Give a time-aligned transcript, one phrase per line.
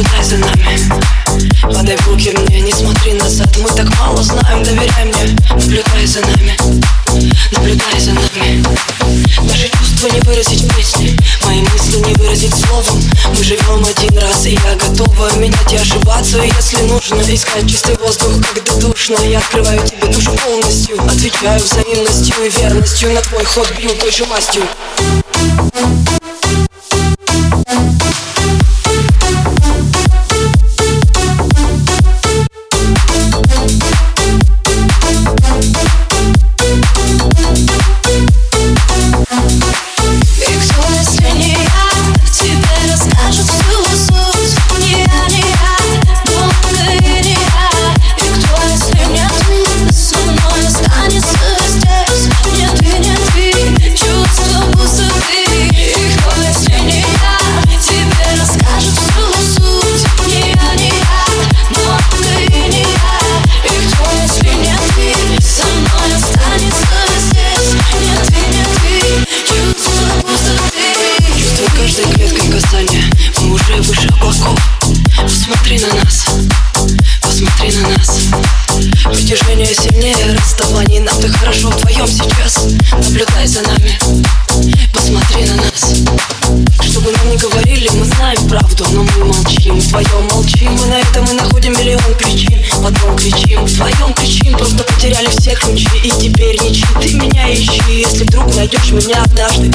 [0.00, 0.78] Наблюдай за нами.
[1.62, 3.54] Подай в руки мне, не смотри назад.
[3.58, 5.36] Мы так мало знаем, доверяй мне.
[5.50, 6.56] Наблюдай за нами.
[7.52, 8.64] Наблюдай за нами.
[9.42, 13.02] Наши чувства не выразить в Мои мысли не выразить словом.
[13.36, 15.36] Мы живем один раз, и я готова.
[15.36, 17.20] Менять и ошибаться Если нужно.
[17.34, 19.16] Искать чистый воздух, когда душно.
[19.22, 20.98] Я открываю тебе душу полностью.
[20.98, 23.12] Отвечаю взаимностью и верностью.
[23.12, 24.62] На твой ход бью той же мастью
[89.18, 92.62] молчим, вдвоем молчим Мы на это мы находим миллион причин.
[92.82, 98.24] Потом кричим, вдвоем кричим Просто потеряли все ключи и теперь ничьи Ты меня ищи, если
[98.24, 99.70] вдруг найдешь меня однажды.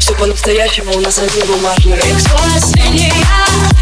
[0.00, 1.18] Все по-настоящему у нас
[2.24, 3.81] кто, если не я,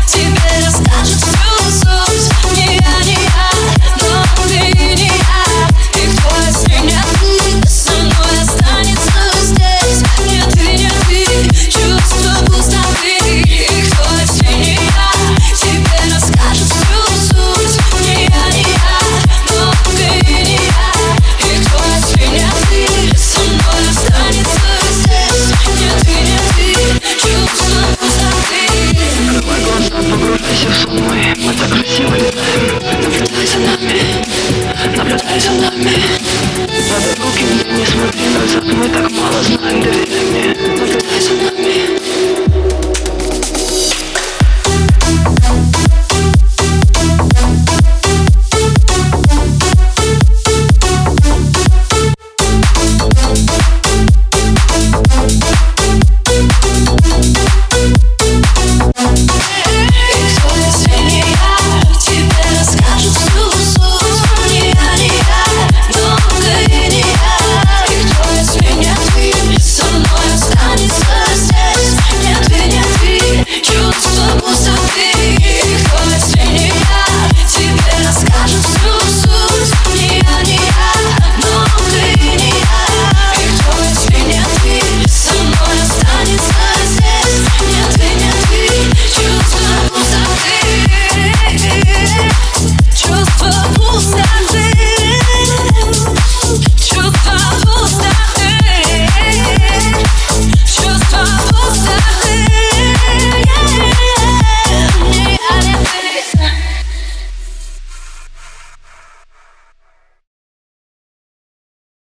[30.93, 34.03] Мы, мы так красиво летаем Наблюдай за нами
[34.97, 35.95] Наблюдай за нами.
[36.89, 40.20] Надо руки мне не смотри назад Мы так мало знаем, доверяй